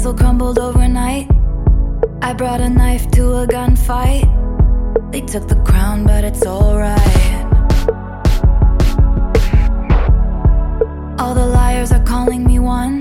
castle 0.00 0.14
crumbled 0.14 0.58
overnight. 0.58 1.28
I 2.22 2.32
brought 2.32 2.62
a 2.62 2.70
knife 2.70 3.10
to 3.10 3.42
a 3.42 3.46
gunfight. 3.46 4.24
They 5.12 5.20
took 5.20 5.46
the 5.46 5.56
crown, 5.56 6.04
but 6.04 6.24
it's 6.24 6.46
alright. 6.46 7.44
All 11.20 11.34
the 11.34 11.46
liars 11.46 11.92
are 11.92 12.02
calling 12.02 12.46
me 12.46 12.58
one. 12.58 12.94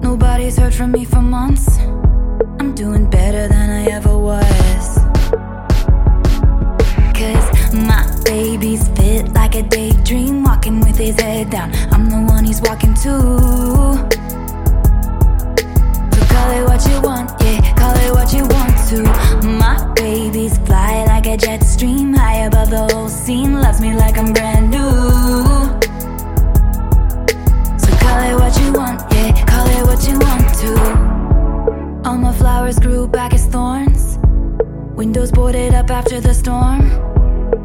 Nobody's 0.00 0.56
heard 0.56 0.74
from 0.74 0.92
me 0.92 1.04
for 1.04 1.20
months. 1.20 1.66
I'm 2.60 2.72
doing 2.76 3.10
better 3.10 3.48
than 3.48 3.68
I 3.70 3.82
ever 3.96 4.16
was. 4.16 4.86
Cause 7.18 7.46
my 7.74 8.04
baby's 8.24 8.86
fit 8.90 9.32
like 9.32 9.56
a 9.56 9.62
daydream, 9.62 10.44
walking 10.44 10.78
with 10.78 10.98
his 10.98 11.18
head 11.18 11.50
down. 11.50 11.74
I'm 11.90 12.08
the 12.08 12.32
one 12.32 12.44
he's 12.44 12.62
walking 12.62 12.94
to. 13.02 13.73
Want, 17.04 17.30
yeah, 17.42 17.60
call 17.74 17.94
it 17.96 18.10
what 18.12 18.32
you 18.32 18.46
want 18.46 18.74
to. 18.88 19.02
My 19.46 19.92
baby's 19.94 20.58
fly 20.58 21.04
like 21.06 21.26
a 21.26 21.36
jet 21.36 21.62
stream, 21.62 22.14
high 22.14 22.46
above 22.46 22.70
the 22.70 22.88
whole 22.90 23.08
scene, 23.08 23.60
loves 23.60 23.80
me 23.80 23.94
like 23.94 24.16
I'm 24.18 24.32
brand 24.32 24.70
new. 24.70 24.90
So 27.78 27.90
call 28.02 28.20
it 28.30 28.34
what 28.40 28.54
you 28.60 28.72
want, 28.72 29.00
yeah, 29.12 29.44
call 29.44 29.66
it 29.76 29.84
what 29.86 30.00
you 30.08 30.18
want 30.18 30.48
to. 30.62 32.08
All 32.08 32.18
my 32.18 32.32
flowers 32.32 32.78
grew 32.78 33.06
back 33.06 33.34
as 33.34 33.46
thorns. 33.46 34.18
Windows 34.96 35.30
boarded 35.30 35.74
up 35.74 35.90
after 35.90 36.20
the 36.20 36.32
storm. 36.32 36.82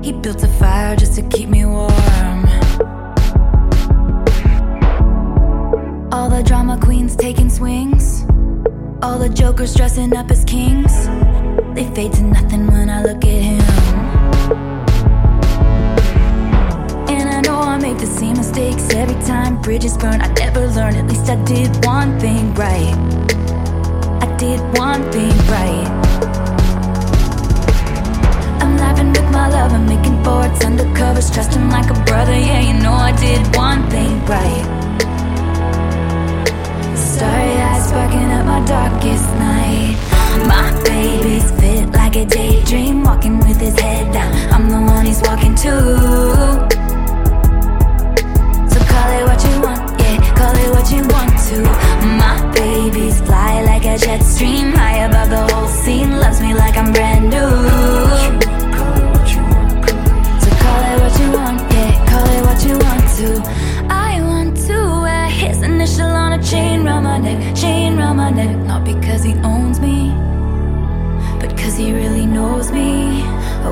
He 0.04 0.12
built 0.12 0.44
a 0.44 0.48
fire 0.48 0.96
just 0.96 1.16
to 1.16 1.22
keep 1.30 1.50
me 1.50 1.66
warm. 1.66 2.46
All 6.12 6.30
the 6.30 6.44
drama 6.44 6.78
queens 6.82 7.16
taking 7.16 7.50
swings. 7.50 8.29
All 9.02 9.18
the 9.18 9.30
jokers 9.30 9.74
dressing 9.74 10.14
up 10.14 10.30
as 10.30 10.44
kings. 10.44 11.08
They 11.74 11.86
fade 11.96 12.12
to 12.14 12.22
nothing 12.22 12.68
when 12.68 12.90
I 12.90 13.02
look 13.02 13.24
at 13.24 13.42
him. 13.50 13.62
And 17.08 17.30
I 17.30 17.40
know 17.40 17.60
I 17.60 17.78
make 17.78 17.98
the 17.98 18.06
same 18.06 18.36
mistakes 18.36 18.90
every 18.94 19.16
time 19.26 19.62
bridges 19.62 19.98
burn. 19.98 20.22
I 20.22 20.28
never 20.34 20.68
learn, 20.68 20.96
at 20.96 21.08
least 21.08 21.30
I 21.30 21.42
did 21.46 21.86
one 21.86 22.20
thing 22.20 22.54
right. 22.56 22.94
I 24.22 24.36
did 24.38 24.60
one 24.78 25.10
thing 25.14 25.32
right. 25.48 25.99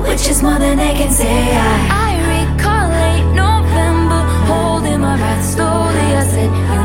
Which 0.06 0.28
is 0.28 0.42
more 0.42 0.58
than 0.58 0.76
they 0.78 0.94
can 0.94 1.10
say. 1.10 1.26
I, 1.26 1.78
I 2.06 2.10
recall 2.34 2.88
late 2.88 3.28
November, 3.34 4.20
holding 4.46 5.00
my 5.00 5.16
breath 5.16 5.44
slowly. 5.44 6.08
I 6.16 6.24
said, 6.26 6.77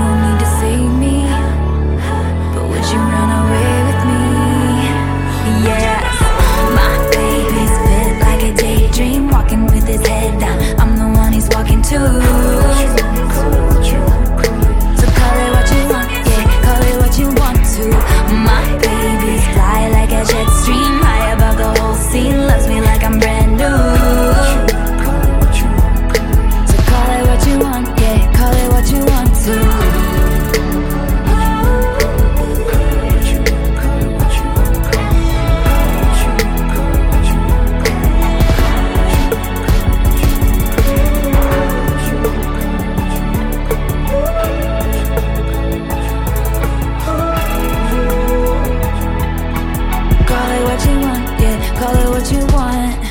what 52.24 52.32
you 52.32 52.46
want 52.56 53.06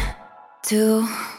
to. 0.63 1.32